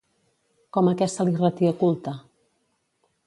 Com 0.77 0.89
a 0.91 0.93
què 1.01 1.07
se 1.15 1.27
li 1.27 1.35
retia 1.41 1.73
culte? 1.83 2.13